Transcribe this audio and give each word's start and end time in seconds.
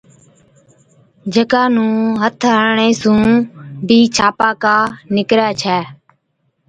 جڪا 1.33 1.63
نُون 1.75 1.93
هٿ 2.21 2.39
هڻڻي 2.55 2.89
سُون 3.01 3.27
بِي 3.87 3.99
ڇاپاڪا 4.15 4.75
نِڪرَي 5.15 5.49
ڇَي۔ 5.61 5.79